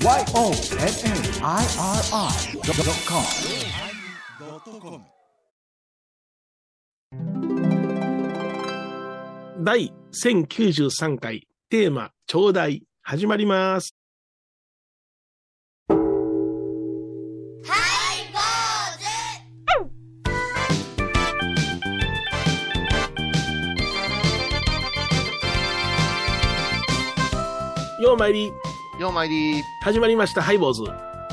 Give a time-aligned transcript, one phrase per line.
[0.00, 0.64] YONNIRI.com
[9.64, 13.96] 第1093回テーマ、ちょうだい、始まります。
[28.00, 28.52] ようまいり、
[28.98, 30.82] ようまいり、始まりました、ハイボーズ。
[30.82, 30.86] お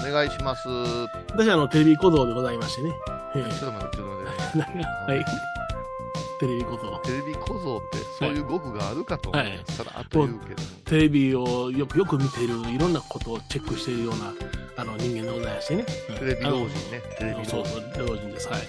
[0.03, 0.66] 願いします。
[0.66, 2.94] ちょ私はあの、テレビ小僧でございましてね。
[3.35, 4.85] えっと待って、ちょっと待って。
[5.09, 5.26] え はい。
[6.40, 7.02] テレビ小僧。
[7.04, 10.62] テレビ小僧ってそういう語句があるかと思う、はいさらっと言うけど。
[10.85, 14.32] テレビをよくよく見ている、いろんなことをチェックしているような、
[14.77, 15.85] あの、人間でございましてね。
[16.09, 17.02] うんテレビ老人ね。
[17.17, 17.49] テレビ老人。
[17.49, 18.47] そうそう、老人です。
[18.47, 18.61] はい。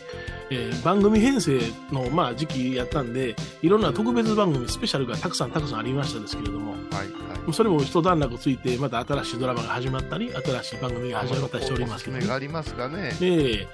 [0.51, 1.61] えー番組編成
[1.91, 7.53] の、まあ、時期やったんで、いろんな特別番組、スペシャルがたくさんたくさんありましたですけれども、はい、はい。
[7.53, 12.31] それも一段落ついて、また新しいドラマが始まったり、新しい番組が始まったりしておりますけど、ね。
[12.31, 13.17] ありますかね。
[13.21, 13.67] え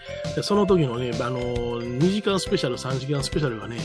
[0.42, 3.76] その時のね、あのー、2時間スペシャル、3時間スペシャルがね、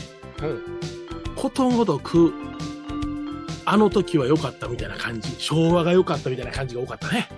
[0.42, 0.98] うん
[1.38, 2.32] ことごとく、
[3.64, 7.28] あの時は良かったみたいな感じ、昭和が良かったみたいな感じが多かったね。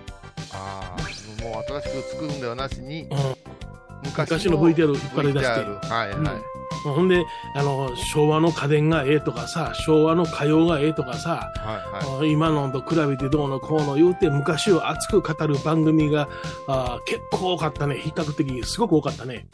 [1.63, 3.51] 新しく作るんではなしに、うん
[4.03, 6.17] 昔昔の VTR 引っ張り出してはい、はい。
[6.17, 6.43] うん
[6.85, 16.29] ほんで、あの、昭和の家電がええとかさ、昭和の歌謡がええとかさ、はい、は今のと比べてどうのこうの言うて、昔を熱く語る番組が
[16.69, 17.97] あー結構多かったね。
[17.97, 19.47] 比較的すごく多かったね。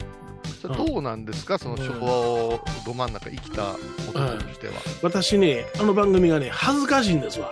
[0.63, 3.73] どうなんですか、その昭和をど真ん中生きた
[4.07, 4.73] 男としては。
[5.01, 7.49] 私ね、あの番組がね、恥ずかしいんですわ。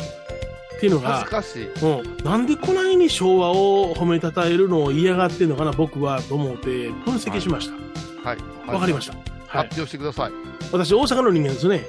[0.75, 1.25] っていうのが。
[1.25, 8.29] うん、なんでこないに昭和を褒めたたえるのを嫌がってんのかな、僕はと思って分析しました。
[8.29, 8.37] はい。
[8.67, 9.13] わ、かりました。
[9.13, 9.79] はい発。
[9.79, 10.31] 表してください。
[10.71, 11.83] 私、大阪の人間ですね。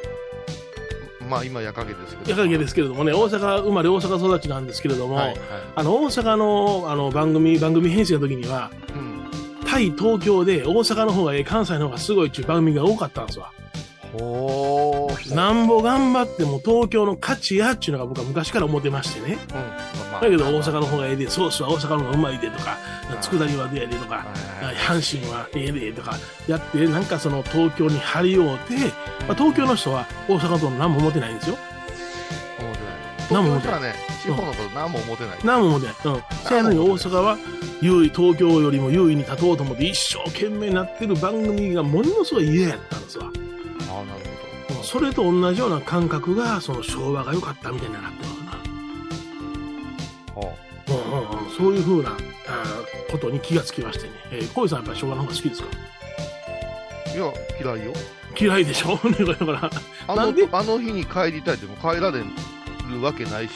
[1.28, 2.30] まあ今、矢影ですけど。
[2.30, 5.38] 矢影ですけれどもね、大阪生まれ、大阪育ちなんですけれども、はい、はい。
[5.74, 9.16] あの、大阪の、あの、番組、番組編成の時には、うん。
[9.66, 13.50] 対東京で大阪の方がええ、関西の方がすごいっていう番組が多かったんですわ。
[14.18, 15.34] ほー。
[15.34, 19.38] なんぼ頑張っても東京の価値やっていうのが僕は昔から思ってましてね。
[20.20, 22.78] だけど大阪の方がええで、ソースは大阪の方がうまいでとか、
[23.12, 24.26] い佃煮はでやでとか、
[24.86, 26.16] 阪神はええでとか
[26.46, 28.74] やって、なんかその東京に張り合うて、
[29.26, 31.56] まあ、東京の人は大阪と何も思ってないんですよ。
[32.60, 32.96] 思ってない。
[33.30, 35.38] 何も思って東京の人はね、地方のこと何も思ってない。
[35.44, 35.96] 何も思ってない。
[36.04, 36.22] うん。
[36.44, 37.38] そやのに大阪は
[37.82, 43.30] 優位、東京よりも優位に立とうと思って一生懸命なってる番組がものすごい嫌やったんですわ。
[44.86, 48.50] それと同じような感覚が、その昭和が良かったみたいになってますな。
[50.40, 50.54] は
[50.88, 52.12] うんうんうん、そういうふうな
[53.10, 54.10] ことに気がつきましてね。
[54.30, 55.68] えー、小井さんやっぱり昭和の方が好きですか？
[57.06, 57.92] あ、いや、嫌いよ。
[58.38, 58.96] 嫌いでしょ？
[59.26, 59.70] だから、
[60.08, 62.20] あのあの日に帰りたいでも帰られ
[62.86, 63.52] るわけないし、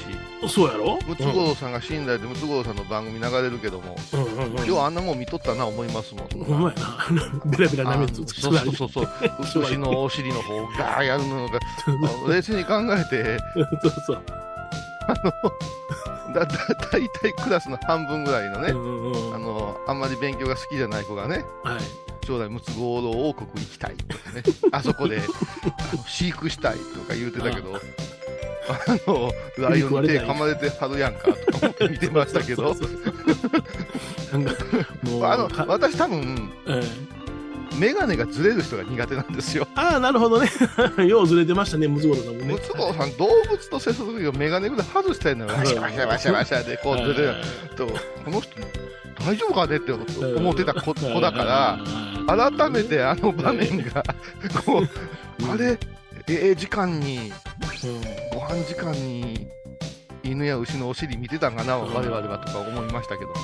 [0.49, 0.99] そうやろ？
[1.07, 4.67] ムツゴロウさんが死んだりでムツゴロウさんの番組流れるけども、うんうんうん。
[4.67, 6.29] ようあんなもん見とったな思いますもん。
[6.45, 7.41] ほんまやな。
[7.57, 9.63] ベラベラ舐めつつそうそうそうそう。
[9.63, 13.39] 牛のお尻の方ガーやるのが、あ 冷静に考えて、
[13.83, 14.25] そうそう。
[16.35, 16.49] だ、だ、
[16.93, 19.35] 大体クラスの半分ぐらいのねう、んうんうん。
[19.35, 21.79] あの、あんまり勉強が好きじゃない子がね、はい。
[22.25, 27.73] 将来ムツゴロウ王国行きたいとかね、あそこであの飼育したいとか言うてたけど、
[28.73, 32.75] あの、ライオンに手噛まれてはるやんかとか思って見てましたけど、
[35.23, 37.21] あの、か私多分、ええ。
[37.79, 39.67] メガネがずれる人が苦手なんですよ。
[39.75, 40.51] ああ、なるほどね。
[41.09, 42.53] ようずれてましたね、ムツゴロウさんもね。
[42.53, 45.55] ムツゴロウさん、動物と接する時はメガネぐらい外したいのよ。
[45.55, 47.35] ワシャワシャワシャワシャでこうずれる。
[47.77, 48.51] と、この人、
[49.25, 51.79] 大丈夫かねって思ってた子子だか
[52.27, 54.05] ら、改めてあの場面が、
[54.65, 55.79] こう、あれ、
[56.31, 58.39] ええ時間に、うん。
[58.39, 59.49] ご飯時間に、
[60.23, 61.93] 犬や牛のお尻見てたんかな、うん。
[61.93, 63.31] 我々はとか思いましたけど。
[63.31, 63.37] も。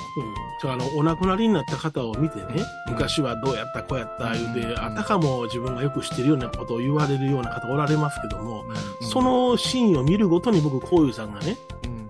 [0.63, 2.45] うん、あのお亡くなりになった方を見てね、
[2.87, 2.93] うん。
[2.93, 9.07] 昔はどうやった、こうやった言うて、うんあたかも自分がよく知ってるようなことを言われるような方おられますけども、うん。
[9.07, 12.09] そ、のシーンを見るごとに僕、こういうさんがね、うん。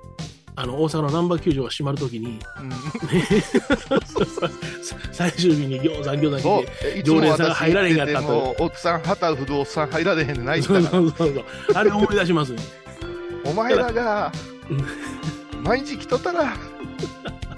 [0.55, 2.69] あの大阪の難波球場が閉まるときに、うん
[5.11, 12.59] 最終日に餃子、餃子にて、、えいつも常連さんが私入られへんかったとおっさん、旗振るおっさん入られへんでないそうそうそうそう、あれ思い出しますね。
[13.45, 14.31] お前らが
[14.69, 16.53] うん、毎日来とったら、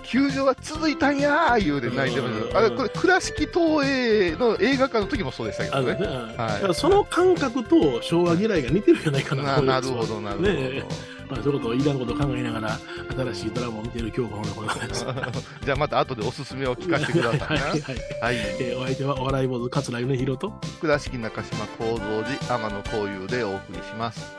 [0.03, 2.57] 球場は続いたんやー言うて泣いてました。
[2.57, 5.94] あれ、これ、倉敷東映の映画館の時もそうでしたけどね。
[5.94, 10.50] ねはいその感覚と昭和嫌いが似てるんじゃないかなとななるほど、なるほど。
[10.50, 10.83] ねえ
[11.30, 12.80] まあ、そういうことをいらんことを考えながら、
[13.16, 15.06] 新しいドラマを見ている今日この頃です。
[15.06, 15.14] は
[15.64, 17.60] じゃあまた後でおすすめを聞かせてくださいはい。
[17.60, 18.36] はい。
[18.60, 24.36] えーお相手はお笑い坊主桂米宏と、倉敷中島幸三寺天野幸雄でお送りします。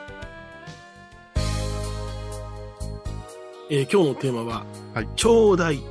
[3.69, 5.81] えー今日のテーマは、はいちょうだい。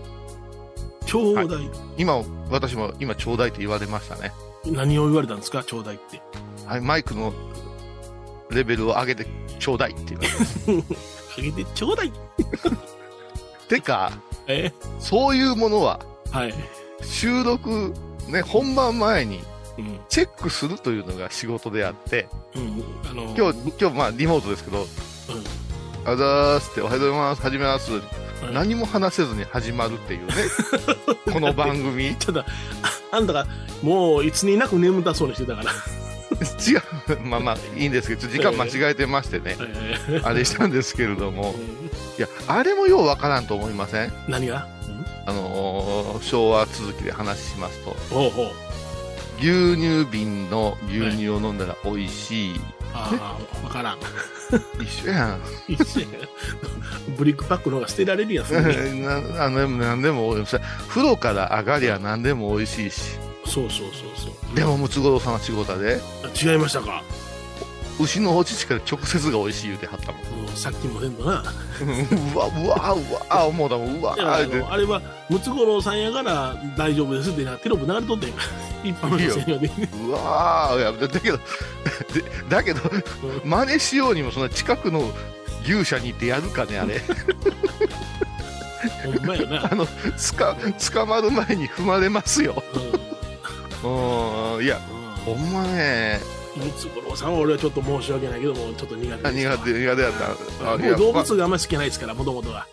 [1.06, 1.70] ちょうだい。
[1.96, 4.32] 今、私も今、ちょうだいって言われましたね。
[4.66, 6.20] 何を言われたんですかちょうだいって。
[6.66, 7.32] はい、マイクの
[8.50, 9.26] レベルを上げて
[9.60, 10.28] ちょうだいって言われ
[10.82, 10.94] て。
[11.38, 12.12] あげてちょうだい。
[13.68, 14.10] てか、
[14.48, 14.72] え？
[14.98, 16.00] そういうものは
[16.32, 16.54] はい。
[17.02, 17.94] 収録、
[18.28, 19.40] ね、本番前に
[19.78, 20.00] うん。
[20.08, 22.82] チェックするというのが仕事であって、うん。
[23.08, 24.86] あの、今日、今日まあリモートですけど、
[26.04, 27.92] あざーすって、おはようございます、始めます。
[27.92, 28.02] うん
[28.54, 30.32] 何も話せずに始まるっていうね、
[31.30, 32.16] この番組。
[32.16, 32.44] ちょっと、あ
[33.12, 33.46] あんたが、
[33.82, 35.72] もう、いつになく眠たそうにしてたから。
[36.40, 41.52] 違う、まあまあいいんですけど、時間間違えてましてね、えーあれしたんですけれども。
[41.52, 44.12] う、んいや、あれもようわからんと思いません？
[44.28, 44.66] 何が？
[45.26, 48.46] あのー昭和続きで話しますと、ほうほう。
[49.38, 52.60] 牛乳瓶の牛乳を飲んだら美味しい。
[52.92, 53.98] ああ、わからん。
[54.82, 55.40] 一緒やん。
[55.68, 56.06] 一緒や
[57.16, 58.62] ブリックパックの方が捨てられるやん、そん
[59.04, 63.00] なあの何でもそれ風呂から上がりゃ何でも美味しいし
[63.50, 64.56] そうそうそうそう。
[64.56, 66.00] でもムツゴロウさんは仕事で
[66.40, 67.02] 違いましたか
[68.00, 71.42] 牛のお乳から直接が美味しい言うてはったもんもうさっきも全部な。
[72.34, 74.36] うわうわうわ思うたもんうわあ
[74.70, 78.30] あれは、ムツゴロウさんやから大丈夫ですってな、テロップ流れとってん
[78.88, 79.70] 一般の女性にはで。
[80.06, 81.42] うわーいやだけどで
[82.48, 82.80] だけど
[83.44, 85.10] 真似しようにもそんな近くの
[85.64, 87.02] 牛舎に行ってやるかねあれ
[89.04, 89.68] ほんまやな。
[89.70, 89.86] あの
[90.16, 90.56] つか
[90.94, 93.09] 捕まる前に踏まれますようん
[93.82, 96.20] うんいやうほんまね
[96.56, 99.56] んムツゴロウさんは俺はちょっと申し訳ないけども、ちょっと苦手ですわ。
[99.56, 100.12] 苦手苦手だっ
[100.58, 102.66] たあいもう動物があんまり好きないですから、もともとが。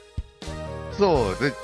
[0.97, 1.55] そうねね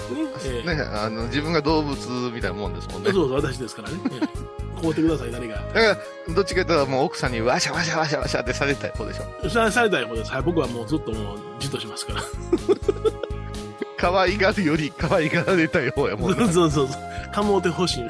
[0.45, 1.95] ええね、あの自分が動物
[2.31, 3.11] みたいなもんですもんね。
[3.11, 3.97] そうそう、私ですからね。
[4.11, 4.53] ええ
[4.83, 5.55] 買うてください、誰が。
[5.55, 5.79] だか
[6.27, 9.49] ら、どっちかというと、もう奥さんにわしゃわしゃわしゃわしゃってされたい方でしょ。
[9.49, 10.31] さされたいことです。
[10.31, 12.21] はい、僕はもうずっともう、じっとしますから。
[13.97, 16.51] 可愛がるより可愛がられたい方やもんね。
[16.51, 17.31] そうそうそう。
[17.31, 18.03] かもうてほしい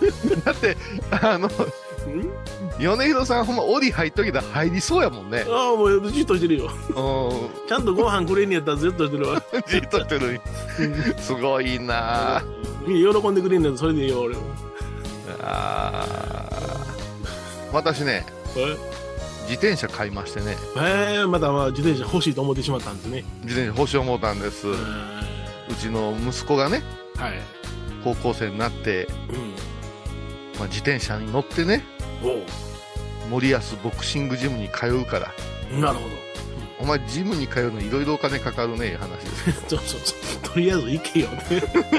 [0.44, 0.76] だって、
[1.10, 1.50] あの、ん？
[2.78, 5.44] 米広さんほんま檻入っとけたら入りそうやもんね。
[5.48, 6.66] ああ、もうじっとしてるよ。
[6.66, 9.38] うちゃんとご飯くれんにやったらずっとしてるわ。
[9.38, 9.42] ん。
[9.68, 10.40] じっとしてる。
[11.20, 12.42] すごいな
[12.86, 14.42] 喜んでくれんねんそれでいいよ、俺も。
[15.42, 18.26] あー私ね、
[18.56, 18.76] え？
[19.42, 20.56] 自転車買いましてね。
[20.76, 23.24] えー、まだまあ自転車欲しいと思ってしまったんですね。
[23.42, 24.68] 自転車欲しい思ったんです。
[24.68, 25.30] ううん
[25.80, 26.82] ちの息子がね、
[27.16, 27.32] はい。
[28.04, 29.08] 高校生になって、
[30.60, 31.82] まあ、自転車に乗ってね、
[33.30, 35.32] 森保ボクシングジムに通うから、
[35.74, 36.08] うなるほ
[36.80, 39.68] お前ジムに通うのいろいろお金かかるねいう話ですど。
[39.76, 40.52] そうそうそう。
[40.52, 41.44] とりあえず行けよね。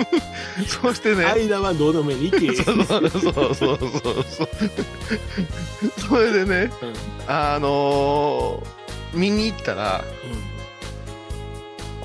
[0.67, 2.31] そしてね、間はどうでもいい。
[2.31, 2.53] 行けよ。
[2.53, 3.79] そうそうそうそう
[6.07, 6.93] それでね、うん
[7.27, 8.81] あのー
[9.13, 10.03] 見に行ったら、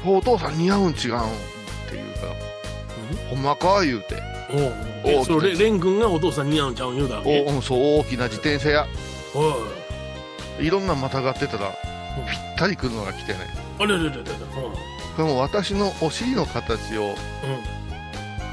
[0.05, 1.05] お父さん似合うん違うんって
[1.93, 2.35] 言うから、
[3.29, 4.17] ほんまか言うて、
[4.53, 4.59] うん。
[4.65, 4.73] おう
[5.23, 7.45] え、それ、レン君がお父さん似合うんちゃうん言うだわけ？
[7.49, 8.87] おうんそう大きな自転車や、
[9.35, 9.59] お
[10.63, 10.67] い。
[10.67, 13.39] いろんなまたがってたら、ぴったりくるのが来てね、
[13.79, 14.21] あれれれれれ。
[14.21, 14.27] うん。
[14.27, 14.33] こ
[15.19, 17.15] れも私のお尻の形をうん。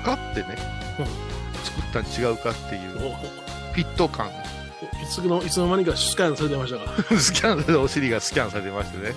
[0.04, 0.58] 買ってね、
[1.00, 1.06] うん
[1.64, 3.16] 作ったん違うかっていうお
[3.74, 4.32] フィット感い
[5.10, 6.92] つのいつの間にかスキャンされてましたか？
[7.18, 9.14] スキャンされてお尻がスキャンされてましてね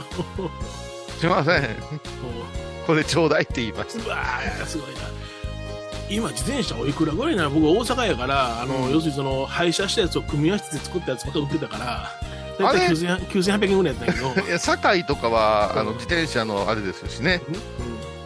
[1.18, 1.76] すいません
[2.86, 5.00] これちょうだいって言いましたうわーすごいな。
[6.08, 8.92] 今自転車おいくらぐらいなの僕大阪やからあの、うん。
[8.92, 12.10] 要するにその廃車したやつを組み合わせて作ったやつばっか売ってたからあ
[12.58, 17.42] 大れ体9800 9800円ぐらいやったけど、 いや堺とかはあのうん自転車のあれですしね。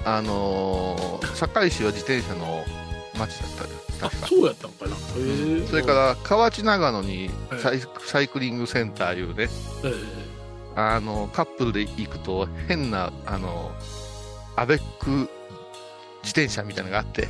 [0.04, 2.64] あのー堺市は自転車の
[3.18, 3.50] 町だっ
[4.00, 4.26] た確か。
[4.28, 4.96] そうやったのかな。
[5.68, 9.48] それから河内長野にはいサイサイクリングセンターいうね
[9.84, 9.92] ええ。
[10.76, 13.72] あのカップルで行くと変なあの
[14.56, 15.28] アベック
[16.22, 17.28] 自転車みたいなのがあって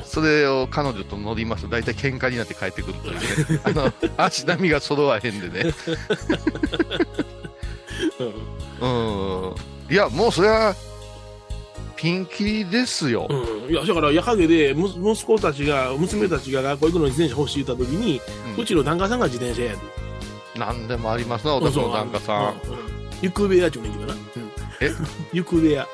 [0.04, 3.60] それを彼女と乗りますと大体喧嘩になって帰ってくるというね。
[3.64, 5.74] あの足並みが揃わへんでね。
[8.80, 9.54] うん。
[9.90, 10.74] いやもうそれは
[11.96, 18.20] ピンキリですよ、うん、いやだから矢陰でむ息子たちが娘たちが学校行くのに自転車欲しい言った時に、
[18.56, 19.78] ううんちの檀家さんが自転車やで
[20.56, 22.72] 何でもありますなお宅の檀家さん、うん。
[22.72, 22.78] うん。
[23.22, 24.14] 行く部屋っていうねんけどな、
[24.80, 24.90] え？
[25.32, 25.86] 行く部屋。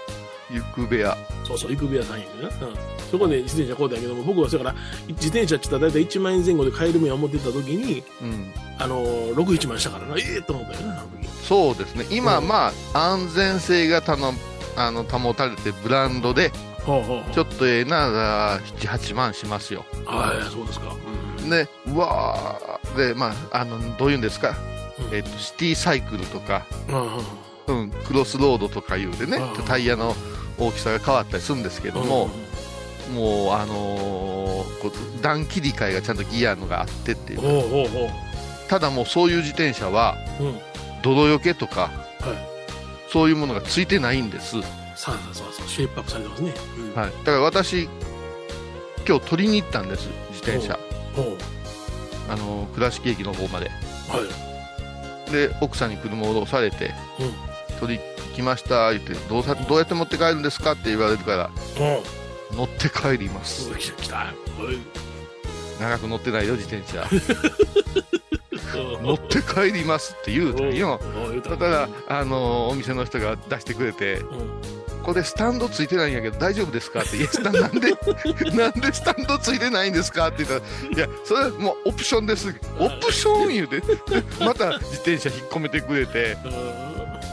[0.53, 1.17] ゆく部屋
[1.51, 2.67] そうそう、行く部屋さんやけどな。
[2.69, 2.75] うん。
[3.11, 4.77] そこで自転車買うたんやけども、僕はそれから、
[5.09, 11.29] 自転車って言ったら大体1万円前後で買える目を思ってた時に、うんあのー、6、1万したからな、ええと思ったよな、あの時。
[11.43, 14.33] そうですね今、うんまあ安全性がたの
[14.77, 16.53] あの保たれてブランドで
[16.87, 17.35] ほうほうほう。
[17.35, 20.95] ちょっとええな78万しますよはい、そうですか。
[21.49, 24.57] でうわーでまああのどういうんですか？
[25.11, 26.65] うんえっと、シティサイクルとか、
[27.69, 30.15] うんうん、クロスロードとかいうでね、うんタイヤの
[30.61, 32.29] 大きさが変わったりするんですけども、
[33.15, 37.41] もう、あのー段切り替えがちゃんとギアのがあってっていう。
[38.69, 40.59] ただもうそういう自転車は、うん。
[41.03, 41.93] 泥よけとか、はい。
[43.13, 44.57] そういうものがついてないんです。
[44.57, 44.65] はい。
[44.95, 45.69] さあそうそう。
[45.69, 46.95] シェイプアップされてますね、うん。
[46.95, 47.89] だから私、
[49.07, 50.79] 今日取りに行ったんです、自転車。
[52.29, 53.69] あのー倉敷駅の方まで。
[53.69, 53.73] は
[55.29, 55.33] い。
[55.33, 57.79] で、奥さんに車を降ろされて、うん。
[57.79, 58.01] 取り
[58.41, 60.73] 来ました、言って、どうさ、どうやって持って帰るんですか？
[60.73, 61.51] って言われるから、
[62.57, 63.71] 乗って帰ります。
[65.81, 67.07] 長く乗ってないよ、自転車。
[69.03, 71.01] 乗って帰りますって言うたんよ。
[71.49, 74.51] だから、あのお店の人が出してくれて、うん。
[75.03, 77.01] これスタンドついてないんやけど大丈夫ですか？
[77.01, 77.93] って、いや、スタンなんで、
[78.55, 80.29] なんでスタンドついてないんですか？
[80.29, 80.67] って言った
[80.97, 82.55] ら、いや、それはもうオプションです。
[82.79, 83.87] オプション言うて、で
[84.45, 86.37] また自転車引っ込めてくれて、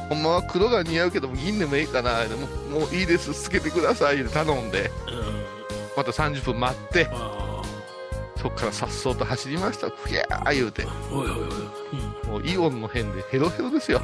[0.09, 2.47] ほんまは黒が似合うけども銀でもいいかな、でも
[2.79, 4.89] もういいです、つけてくださいって頼んで、
[5.95, 7.61] また30分待って、あ
[8.41, 9.89] そっからさっそうと走りました。
[9.89, 14.01] ふやー言うて、ーおいおいおい、うんもうイオンの辺でヘロヘロですよ。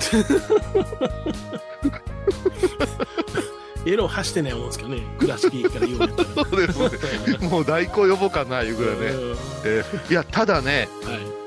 [3.85, 6.45] エロ走ってない思うんですけどね、倉敷駅から言うんやったら。
[6.73, 7.47] そうですね。
[7.49, 9.05] もう代行呼ぼうかな、いうぐらいね。
[9.07, 11.42] うんえーいや、ただね、はい。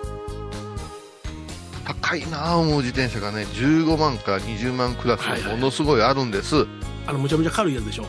[1.87, 6.67] 高いなあ思う自転車がね、15万から20万クラスはいはいものすごいあるんです。
[7.07, 8.07] あの、むちゃむちゃ軽いやつでしょ？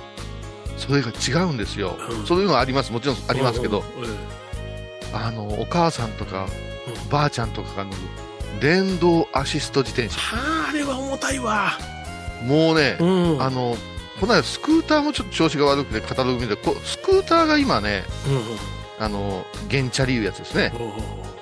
[0.77, 1.97] それが違うんですよ。
[2.09, 2.91] うんそういうのはあります。
[2.91, 4.03] もちろんありますけど、うん。
[4.03, 4.17] うん
[5.13, 7.97] あの、お母さんとか、うんばあちゃんとかが乗る、
[8.59, 10.19] 電動アシスト自転車。
[10.19, 11.71] はあ、あれは重たいわ。
[12.43, 13.05] もうね、う
[13.37, 13.41] ん。
[13.41, 13.77] あの、
[14.19, 18.43] この間スクーターもちょっと調子が悪くてカタログ見て、こスクーターが今ね、うんうん。
[18.99, 20.73] あの、ゲンチャリいうやつですね。
[20.75, 20.97] おうおうおう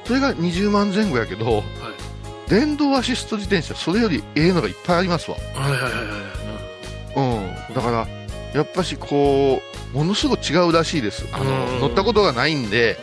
[0.05, 1.63] それが20万前後やけど、
[2.47, 5.37] 電動アシスト自転車、それよりええのがいっぱいありますわ。
[5.53, 6.13] はいはいはいはいは
[7.15, 7.67] い。
[7.67, 7.73] うん。
[7.73, 8.07] だから、
[8.53, 9.61] やっぱしこ
[9.93, 11.25] う、ものすごく違うらしいです。
[11.31, 12.99] あの、うん乗ったことがないんで。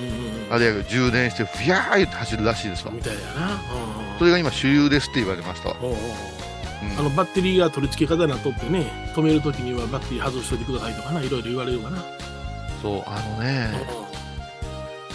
[0.50, 2.92] あれやけど充電して、ふやー言って走るらしいですわ。
[2.92, 3.58] みたいだな。
[4.18, 12.04] それが今主流ですって言われましたあのバッテリーが取り付け方になっとってね、止めるときにはバッテリー外しといてくださいとかな、いろいろ言われるかな。
[12.82, 13.70] そう、あのね、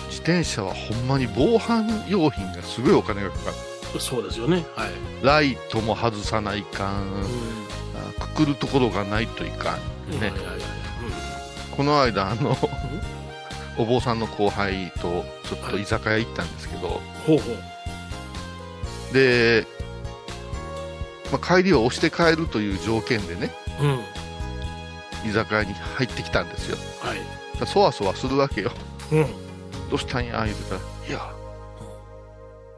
[0.08, 3.56] 自転車はほんまに防犯用品がすごいお金がかかる。
[3.98, 4.66] うんそうですよね。
[4.76, 4.90] はい。
[5.22, 7.24] ライトも外さないかん、うん。
[8.20, 9.76] あくくるところがないといか
[10.08, 10.12] ん。
[10.12, 10.62] ねはいはいはい
[11.76, 12.58] この間、あの、
[13.78, 19.14] お坊さんの後輩とちょっと居酒屋行ったんですけど、ほうほう。
[19.14, 19.68] で、
[21.32, 23.90] まあ、帰りを押して帰るという条件でね、うん。
[23.98, 23.98] は
[25.24, 26.78] 居酒屋に入ってきたんですよ。
[27.14, 27.60] い。
[27.60, 28.72] だそわそわするわけよ。
[29.12, 29.28] うん。
[29.90, 30.44] どうしたんや？
[30.46, 31.32] 言うてたら、いや、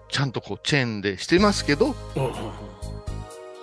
[0.10, 1.96] ちゃんとこうチェーンでしてますけど、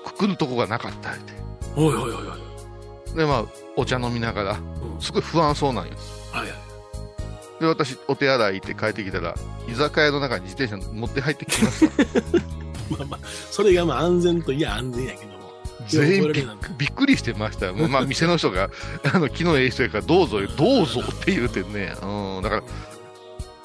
[0.05, 1.33] くくるとこがなかったって。
[1.77, 3.17] おいおいおいおい。
[3.17, 3.45] で、まあ、
[3.77, 4.55] お茶飲みながら、う
[4.99, 5.93] んすごい不安そうなんよ。
[6.33, 7.61] はいはい。
[7.61, 9.35] で、私、お手洗い行って帰ってきたら、
[9.69, 12.23] 居酒屋の中に自転車持って入ってきました。
[12.97, 15.37] まあまあ、それがまあ安全といや安全やけども。
[15.89, 16.47] 全員びっ
[16.79, 17.75] びっくりしてましたよ。
[17.75, 18.71] まあ、店の人が、
[19.13, 21.95] あの、昨日ええ人やから、どうぞ、どうぞって言うてね。
[22.03, 22.63] うん、だから、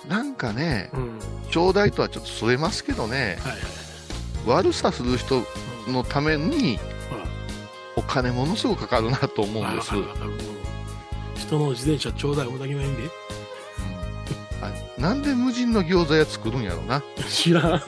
[0.07, 1.19] なんかね、うん。
[1.49, 3.61] ちょうだいとはちょっとそれますけどね、はいはい。
[4.47, 5.43] 悪さする人
[5.87, 6.79] のために。
[7.95, 9.91] お金ものすごくかかるなと思うんです。
[11.35, 13.03] 人の自転車ちょうだいおだけないんで。
[14.61, 17.03] あなんで無人の餃子屋作るんやろな。
[17.29, 17.81] 知らん。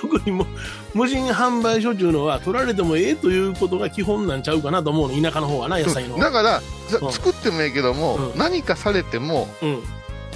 [0.00, 0.46] 僕にも、
[0.94, 5.22] 無人販売所っていうのは取られてもええということが基本なんちゃうかなと思うの。
[5.22, 6.16] 田舎の方はな、野菜の。
[6.18, 9.82] だから、ざうん作ってもええけども、うん何かされても、うん。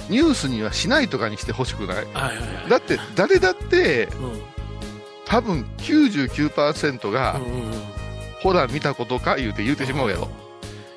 [0.09, 1.97] ニュースにはしないとかにしてほしくない。
[1.97, 2.69] はいはいはい。
[2.69, 4.41] だって、誰だって、うん。
[5.25, 7.81] 多分99%が、うんうんうん。
[8.41, 10.29] ほら見たことか言うて言うてしまうやろ。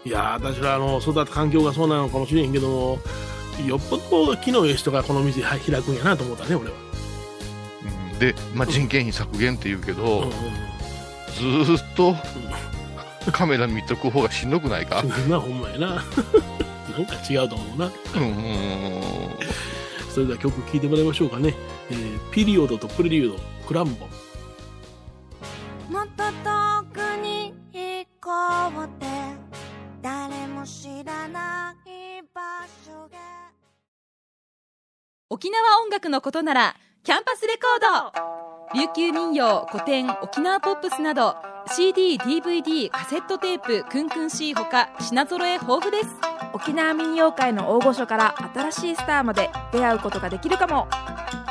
[0.04, 2.98] いやー、私はあの、育った環境がそうなのかもしれへんけども、
[3.66, 3.96] よっぽ
[4.26, 6.76] ど気のええ人がこの店は開くんやなと思ったね、俺は。
[8.12, 10.30] うんで、まあ、人件費削減って言うけど、うんうん
[11.36, 12.16] ずーっと
[13.30, 15.02] カメラ見とく方がしんどくないか？
[15.04, 15.30] うん。
[15.30, 16.02] な、ほんまやな。
[16.96, 17.90] なんか違うと思うな。
[18.14, 19.02] うんうんうん
[20.12, 21.54] それでは曲聴いてもらいましょうかね。
[21.90, 24.08] えーピリオドとプレリュード、クランボン。
[25.92, 28.30] もっと遠くに行こ
[28.80, 29.06] うって
[30.02, 32.40] 誰も知らない場
[32.84, 33.16] 所へ
[35.30, 41.36] 沖縄音楽のことならキャンパスレコード琉球民謡古典沖縄ポップスなど
[41.74, 46.08] CD、DVD、カセットテープクンクン C ほか品揃え豊富です。
[46.52, 50.86] 沖縄民謡界の大御所から新しいスターまで出会うことができるかも。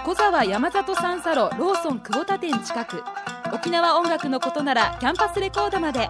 [0.05, 3.03] 小沢山里三佐路ローソン久保田店近く。
[3.53, 6.09] 沖縄音楽のことならキャンパスレコードまで。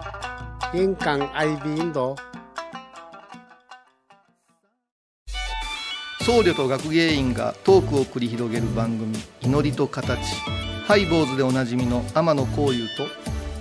[0.72, 2.16] 印港 IB 印度
[6.22, 10.18] 僧侶と学芸員がトークを繰り広げる番組「祈りと形」
[10.86, 13.35] ハイボーズでおなじみの天野幸雄と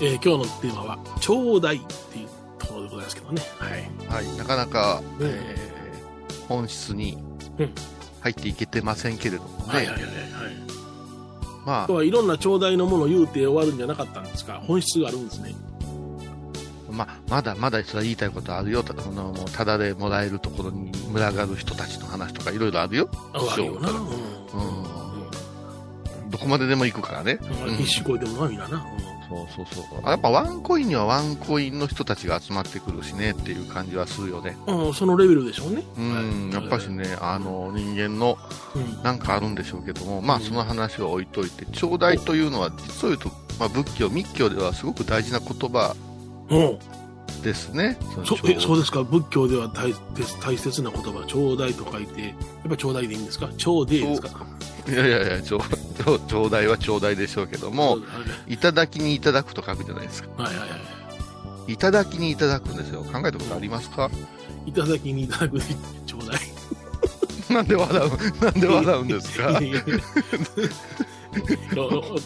[0.00, 3.42] えー今日のテーマは、ちょうだいっていうところでございますけどね。
[3.58, 4.24] はい。
[4.26, 7.18] はい、なかなか、うんえー本質に
[7.58, 7.74] うん
[8.20, 10.12] 入っていけてませんけれどもね、はいはいはいはい。
[11.64, 14.60] ま今日はいろんなちょうだいのものを言うて終わるんじゃなかったんですか？
[14.64, 15.54] 本質があるんですね。
[16.88, 18.94] あ、まあ、まだまだそれは言いたいことあるよ、た
[19.64, 23.08] だ、でもらえるところに群がる人たちの話とかいろいろあるよ。
[23.32, 23.90] ああるよな。
[23.90, 24.00] ううん
[26.28, 26.30] ん。
[26.30, 27.38] どこまででも行くからね。
[27.66, 27.76] うん。
[27.76, 28.86] 必死こいてもな、みんなな。
[29.28, 30.08] そうそうそう。
[30.08, 34.56] やっぱワンコインにはワンコインの人たちが集まってくるしねっていう感じはするよね。
[34.66, 34.86] うん。
[34.88, 35.82] うん、そのレベルでしょうね。
[35.98, 38.38] うん、やっぱしね、あの、人間の
[38.74, 39.02] うん。
[39.02, 45.94] なんかあるんでしょうけども、まあうんその話は置いといて、頂戴というのは実を言うと、まあ仏教、密教ではすごく大事な言葉
[46.50, 46.78] うん。
[47.42, 47.98] ですね。
[48.00, 49.04] そのえそうですか？
[49.04, 49.92] 仏教では大
[50.40, 52.34] 大切な言葉、ちょうだいと書いて、やっ
[52.68, 53.50] ぱちょうだいでいいんですか？
[53.56, 54.46] ちょうでいいですか？
[54.88, 55.60] いやいやいや、ちょ
[56.04, 57.98] 頂頂戴は頂戴でしょうけども、
[58.46, 60.42] いただきにいただくと書くじゃないですか。
[60.42, 60.76] はいはいは
[61.68, 61.72] い。
[61.72, 63.02] いただきにいただくんですよ。
[63.02, 64.10] 考えたことありますか？
[64.66, 65.64] いただきにいただくで
[66.06, 66.40] ちょうだい。
[67.52, 69.60] なんで笑う、なんで笑うんですか？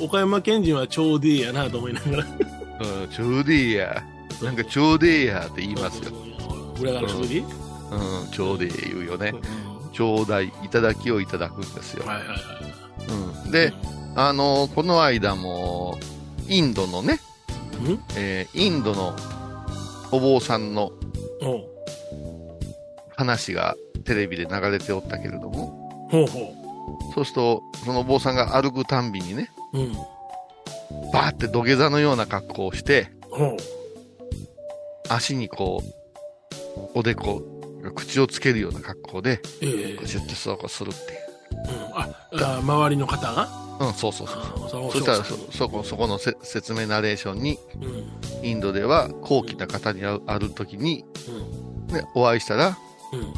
[0.00, 2.24] 岡山県人はちょうでいいやなと思いながら。
[2.24, 4.02] うん、ちょうでいいや。
[4.42, 6.10] なんかちょうでいいやって言いますよ。
[6.80, 7.40] 裏側の人でいい？
[7.42, 7.44] う
[8.28, 9.36] ん、ちょうでいい言うよねう。
[9.36, 9.42] ん
[9.92, 12.06] ちょうだい、いただきをいただくんですよ。
[12.06, 12.38] はいはいはい。
[13.44, 13.72] うん、で、
[14.16, 15.98] あのこの間も、
[16.48, 17.20] インドのね、
[17.84, 18.02] うん？
[18.16, 19.14] えーインドの
[20.12, 20.90] お坊さんの
[23.16, 26.54] 話がテレビで流れておったけれども、ほうほ
[27.14, 29.78] そうすると、そのお坊さんが歩くたんびにね、う。
[29.78, 29.92] うん。
[31.12, 33.08] バーって土下座のような格好をして。
[35.08, 35.82] 足にこ
[36.94, 37.42] う、おでこ、
[37.80, 41.20] 口をつけるような格好で、ええシュッとそうこうするっていう。
[42.32, 42.42] うん。
[42.44, 43.48] あ、あ周りの方が？
[43.80, 44.36] うん、そうそうそう。
[44.38, 48.46] あそそしたらそ、そこ、そこのせ説明ナレーションに、うん。
[48.46, 51.04] インドでは高貴な方に会う会うときに、
[51.88, 51.94] うん。
[51.94, 52.76] ね、お会いしたら、
[53.12, 53.34] うん。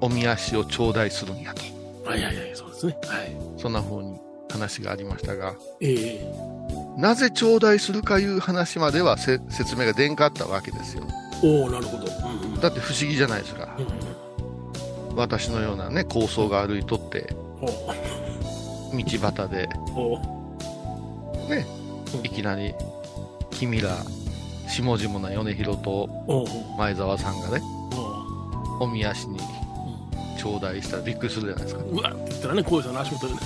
[0.00, 1.62] おみ足を頂戴するんやと。
[2.08, 2.96] はいはいはい、そうですね。
[3.04, 3.36] はい。
[3.56, 4.18] そんな風に
[4.50, 6.34] 話がありましたが、ええ
[6.98, 11.04] なぜ頂戴するかいう話まではせ説明が出んかったわけですよ。
[11.42, 12.11] おおなるほど。
[12.62, 13.76] だって不思議じゃないですか。
[13.78, 14.32] うん
[15.14, 18.98] 私のようなね、高僧が歩いとって、うん。
[18.98, 19.68] 道端で、
[21.48, 21.66] ね、
[22.22, 22.74] いきなり、
[23.50, 23.96] 君ら、
[24.68, 26.08] 下々な米広と
[26.78, 27.62] 前澤さんがね、
[28.80, 29.38] おおみ足に
[30.38, 31.82] 頂戴したらびっくりするじゃないですか。
[31.84, 33.40] うわって言ったらね、こういうさんの足元でね、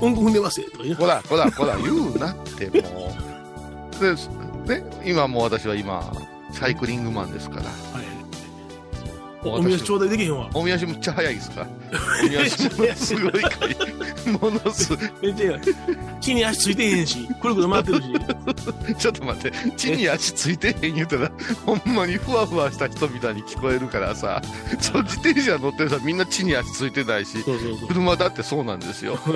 [0.00, 3.12] うんこ踏んでますよとか言うほら、ほら、ほら、言うなって、も
[4.00, 4.66] う。
[4.66, 6.10] で、ね、今もう私は今、
[6.52, 7.64] サイクリングマンですから、
[9.42, 9.52] はい。
[9.52, 10.48] おおみ足頂戴できへんわ。
[10.54, 11.66] おみ足むっちゃ速いですか？
[12.24, 13.76] おみ足ものすごいかい。
[14.30, 15.58] ものすめっちゃ
[16.20, 18.04] 地に足ついてへんし、くるくる回ってるし。
[18.98, 21.30] ちょっと待って、地に足ついてへん言うたら、
[21.64, 24.42] ほんまにふわふわした人みたいに聞こえるからさ、
[24.80, 27.88] そう自転車乗ってるさ、みんな地に足ついてないし、そうそうそう。
[27.88, 29.18] 車だってそうなんですよ。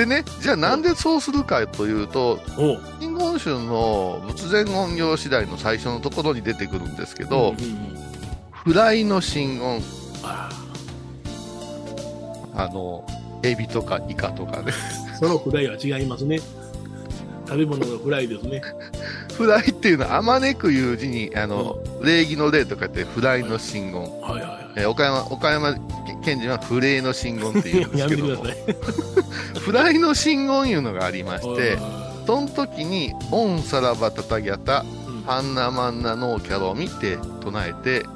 [0.00, 2.40] はいでね、じゃあなんでそうするかというと、
[3.00, 8.10] 真言宗の仏前言行次第の最初のところに出てくるんですけど、うんうんうん
[8.64, 9.80] フライの真言、
[10.22, 10.50] あ
[12.54, 13.06] あの、
[13.42, 14.72] エビとかイカとかね、
[15.14, 16.40] あ そのフライは違いますね。
[17.46, 18.60] 食べ物のフライですね。
[19.34, 24.02] フライっていうのは、あまねくいう字に、あの、礼儀の礼とかってフライの真言。
[24.02, 24.70] はいはいはい。
[24.76, 25.74] えー岡山、岡山
[26.20, 28.44] 県人はフレイの真言って言うんでやすけども。
[29.60, 35.22] フライの真言いうのがありまして、あその時に、オンサラバタタギャタ、ーうん。
[35.24, 38.06] ハンナマンナノーキャロミって唱えて、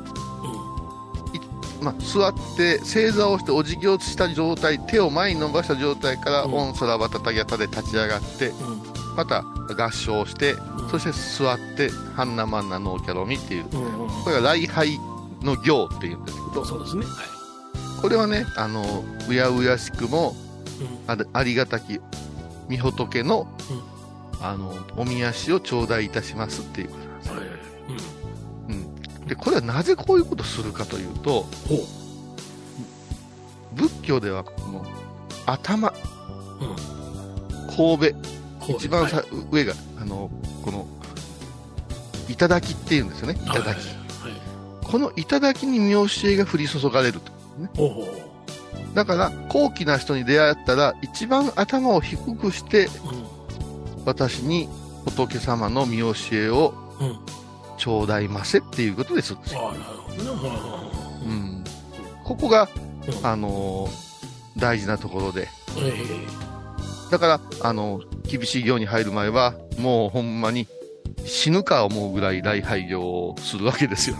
[1.82, 6.54] まあ、座って正座をしてお辞儀をした状態手を前に伸ばした状態から、うん。
[6.54, 8.52] オンサラバタタギャタで立ち上がって
[9.16, 9.44] また
[9.76, 10.56] 合唱して、ん。
[10.90, 14.98] そして座ってハンナマンナノーキャロミっていうこれが礼拝
[15.42, 16.64] の行っていうんですけど。
[16.64, 17.04] そうですね。
[17.04, 17.33] は
[18.04, 20.36] これはねあのうやうやしくも
[21.06, 21.98] あありがたき
[22.68, 23.46] 御仏の、
[24.42, 27.34] あの、おみ足を頂戴いたしますっていうことなんですよ。
[28.68, 29.26] うん。
[29.26, 31.46] で、これはなぜこういうことをするかというと。
[33.74, 34.86] 仏教ではこの
[35.46, 37.66] 頭、うん。
[37.74, 40.30] 神戸、一番さ、はい上が、あの、
[40.62, 40.86] この、
[42.28, 43.34] 頂きっていうんですよね。
[43.46, 43.94] 頂き。
[44.82, 47.33] この頂に見教えが降り注がれると。
[47.76, 52.88] ほうほうだから、高貴な人に出会ったら、一番頭を低くして、
[54.04, 54.68] 私に
[55.04, 57.06] 仏様の見教えをうん。
[57.08, 57.18] うん。
[57.76, 59.68] 頂戴ませっていうことでするんですよ。
[59.68, 60.48] ああ、なるほどね。
[60.48, 61.64] はうん。
[62.22, 62.68] ここが、
[63.22, 64.04] うんあのー
[64.56, 65.48] 大事なところで。
[67.10, 70.68] だから、あの厳しい行に入る前は、もうほんまに
[71.24, 74.16] 死ぬか思うぐらい礼拝業をするわけですよ。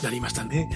[0.00, 0.70] え やりましたね。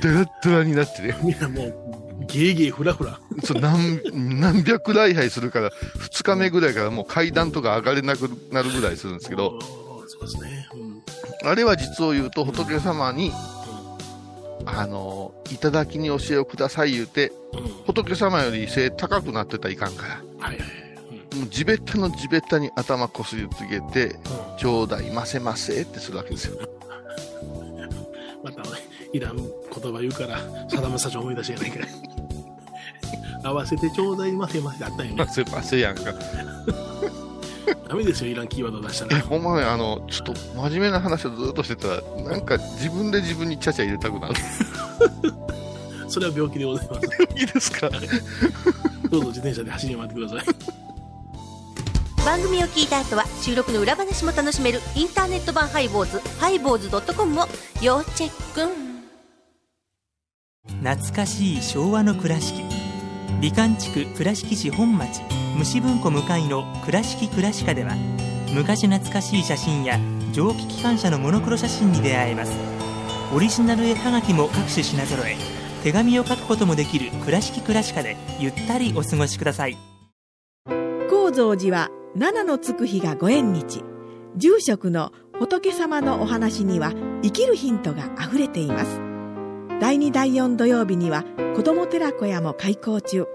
[0.00, 1.16] デラッデラになってね。
[1.22, 3.18] みんなもう、ゲーゲーフラフラ。
[3.44, 4.00] そう何
[4.40, 9.60] 何百礼拝するから、二日目ぐらいからもう階段とか上がれなくなるぐらいするんですけど、
[10.06, 10.68] そうですね。
[10.74, 11.48] うん。
[11.48, 13.32] あれは実を言うと仏様に、
[14.66, 17.64] あの、頂きに教えをください言うて、うん。
[17.64, 17.68] うん。
[17.86, 21.36] 仏様より背高くなってたらいかんから、はいはい。
[21.36, 24.58] もう地べたの地べたに頭こすりつけて、うん。
[24.58, 26.58] ちょうだいませませってするわけですよ。
[28.42, 28.62] また、
[29.12, 29.36] いらん
[29.74, 31.88] 言葉言うから、さだまさち思い出しやないかい。
[33.42, 35.24] 合わせてちょうだいませませあったんよね。
[35.24, 36.12] ませませやんか。
[37.88, 39.24] ダメですよ、いらんキーワード出したえ、ら。
[39.26, 44.34] ほんまね、あの、ちょっと真面目な話をずっとしてたら、なんか自分で自分にちゃちゃ入れたくなる。
[46.08, 47.06] それは病気でございます。
[47.36, 47.88] いいですか？
[47.88, 50.44] どうぞ自転車で走り回ってください。
[52.24, 57.46] 番組を聞いた後は収録の裏話も楽しめるインターネット版ハイボーズハイボーズドットコムを
[57.80, 58.89] 要チェック
[60.80, 62.62] 懐かしい昭和の倉敷。
[63.40, 65.20] 美観地区倉敷市本町
[65.56, 67.94] 虫文庫向かいの「倉敷倉歯科」では
[68.54, 69.98] 昔懐かしい写真や
[70.32, 72.52] 蒸気機関車のモノクロ写真に出会えます。
[73.34, 75.36] オリジナル絵はがきも各種品揃え
[75.84, 79.76] 手紙を書くこともできる「倉敷倉歯科」でゆったりお過ごしください。
[81.10, 83.84] 高蔵寺は七のつく日がご縁日。
[84.36, 86.92] 住職の仏様のお話には
[87.22, 89.09] 生きるヒントがあふれています。
[89.80, 91.24] 第2第4土曜日には
[91.56, 93.26] 子ども寺小屋も開校中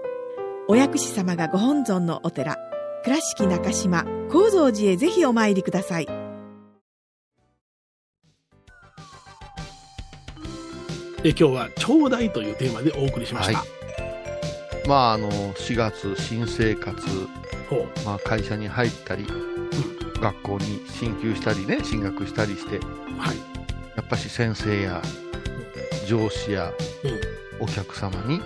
[0.68, 2.56] お薬師様がご本尊のお寺
[3.02, 6.06] 倉敷中島・高蔵寺へぜひお参りください
[11.24, 13.58] で今日は、ちょうだいというテーマでお送りしました。
[13.58, 13.68] はい
[14.86, 16.96] まあ、あの、4月、新生活。
[18.04, 19.26] まあ、会社に入ったり、
[20.20, 22.78] 学校に進級したりね、進学したりして、
[23.18, 23.36] はい。
[23.96, 25.02] やっぱし先生や
[26.06, 26.72] 上司や
[27.04, 27.64] うん。
[27.64, 28.42] お客様にうん。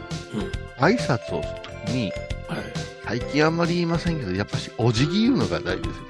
[0.82, 2.12] 挨拶をするときに、
[2.48, 2.58] はい。
[3.04, 6.04] 最近あんまり言いませんけど、やっぱしお辞儀言うのが大事ですよ。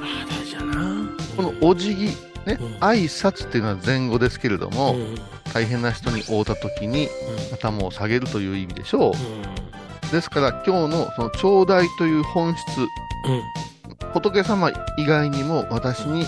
[0.00, 1.08] ああ、大事やな。
[1.36, 2.06] このお辞儀、
[2.46, 4.74] ね、うん挨拶っていうのは前後ですけれどうん。
[4.74, 5.14] も、うん。
[5.52, 7.08] 大変な人に会うたときに
[7.52, 10.12] 頭を下げるという意味でしょう。
[10.12, 12.64] ですから今日のその頂戴という本質、
[14.12, 16.24] 仏様以外にも私に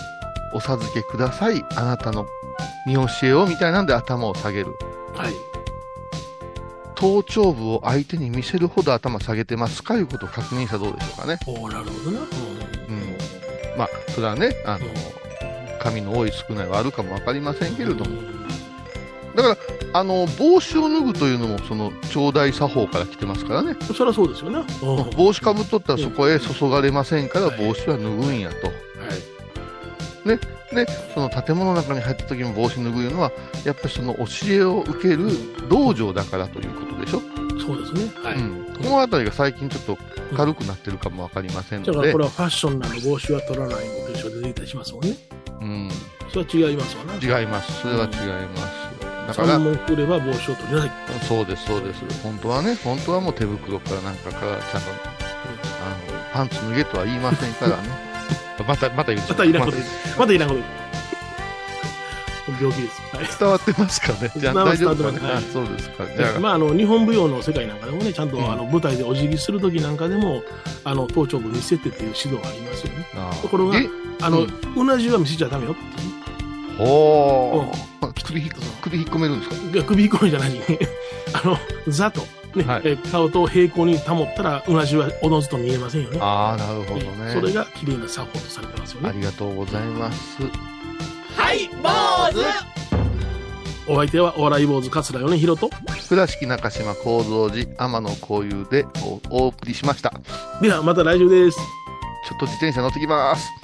[0.53, 2.27] お授けください、あなたの
[2.87, 4.77] 見教えをみたいなんで頭を下げる。
[5.15, 5.33] はい。
[6.95, 11.39] 頭頂部を相手に見せるほど頭下げてますかいうことを確認したらどうでしょうかね。
[11.47, 12.21] おなるほどな。
[12.21, 12.27] うん。
[13.77, 14.87] まあ、それはね、あの、
[15.81, 18.05] 髪の多い少ないはあるかもわかりませんけれども。
[19.35, 19.57] だから、
[20.01, 23.77] あの、帽子を脱ぐというのも、その、頂戴作法から来てますからね。
[23.95, 24.65] そりゃそうですよね。
[25.17, 28.69] 帽子かぶっとったらそこへ注がれませんから、帽子は脱ぐんやと。
[30.29, 30.39] ね。
[30.73, 33.33] で、その建物の中に入った時も帽子脱ぐのは、
[33.65, 35.29] やっぱりその教えを受ける
[35.69, 37.23] 道場だからということでしょ？
[37.65, 38.11] そうですね。
[38.23, 38.35] はい。
[38.35, 38.65] うん。
[38.83, 39.99] このあたりが最近ちょっと
[40.37, 42.25] 軽くなってるかもわかりませんのでだからこれ。
[42.25, 45.17] はファッションなの帽子は取らないのと一緒で出たりしますもんね。
[45.61, 45.89] うん。
[46.33, 47.41] それは違いますわな。
[47.41, 47.81] 違います。
[47.81, 48.95] それは違います。
[49.29, 50.91] だから、三問来れば帽子を取れない。
[51.23, 52.03] そうです、そうです。
[52.23, 54.91] 本当はね、本当はもう手袋からなんかから、ちゃんと、
[55.81, 58.14] あの、パンツ脱げとは言いませんからね。
[58.63, 59.89] また、また言うまたいらんこと言う。
[60.19, 60.75] またいらんこと言う。
[62.61, 63.01] 病気です。
[63.17, 63.27] はい。
[63.39, 66.05] 伝わってますかねじゃあ大丈夫ですかねそうですか。
[66.07, 70.43] じゃあ、まあ、あの日本舞踊の世界なんかでもね、ちゃんと、うんあの舞台でお辞儀するときなんかでも、
[70.85, 73.07] あの頭頂部見せてっていう指導がありますよね。
[73.43, 73.89] ところがえ、
[74.21, 76.15] あの、うんうなじは見せちゃダメよっていうね。
[76.81, 79.57] おー、首ひっ、首引っ込めるんですか？
[79.73, 80.51] いや首引っ込みじゃない。
[81.33, 81.57] あの、
[81.89, 82.23] 座と、
[82.55, 86.19] ね、え顔と平行に保ったら、うなじはおのずと見えませんよね。
[86.21, 87.33] ああ、なるほどね。
[87.33, 89.09] それが綺麗な作法とされてますよね。
[89.09, 90.39] ありがとうございます。
[91.37, 91.89] はい、坊
[92.33, 92.75] 主
[93.87, 95.71] お相手はお笑い坊主桂米宏と
[96.09, 98.87] 倉敷中島幸三寺天野幸雄で
[99.31, 100.13] おお送りしました。
[100.63, 103.64] ではまた来週ですちょっと自転車乗ってきます。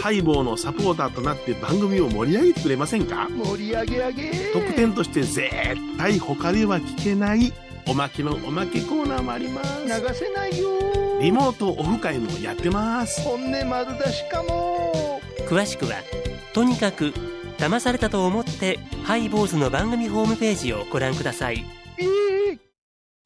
[0.00, 3.28] ハイボーのサポーターとなって番組を盛り上げてくれませんか？
[3.28, 4.30] 盛り上げ上げ。
[4.52, 5.50] 特典として絶
[5.98, 7.52] 対他では聞けない
[7.86, 9.84] おまけのおまけコーナーもあります。
[9.84, 10.68] 流せないよ。
[11.20, 13.20] リモートオフ会もやってます。
[13.22, 15.20] 本音丸出しかも。
[15.46, 15.96] 詳しくは
[16.54, 17.12] とにかく
[17.58, 21.64] 騙されたと思ってハイボーズの番組ホームページをご覧ください。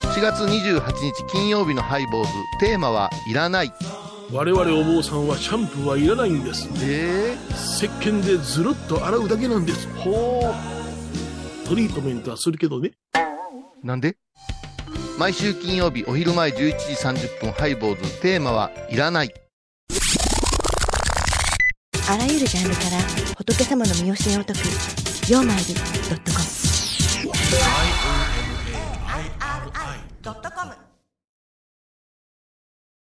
[0.00, 2.30] 4月28日金曜日のハイボーズ。
[2.60, 3.72] テーマはいらない
[4.34, 6.68] 我々お坊さんはシャンプーはいらないんです。
[6.82, 9.86] えー、石鹸でずるっと洗うだけなんです。
[9.94, 10.46] ほう。
[11.68, 12.90] トリートメントはするけどね。
[13.84, 14.16] なんで？
[15.20, 16.66] 毎週金曜日お昼前11時
[17.28, 18.20] 30分ハイボーズ。
[18.22, 19.32] テーマはいらない。
[22.10, 22.98] あらゆるジャンルから
[23.38, 24.58] 仏様の身教えを解く
[25.30, 25.80] 「曜マイルド
[26.16, 26.44] ットコム」
[30.24, 30.74] 「IOMAIRI.com」